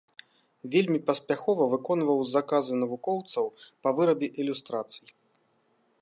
[0.75, 3.45] Вельмі паспяхова выконваў заказы навукоўцаў
[3.85, 5.07] па вырабе ілюстрацый.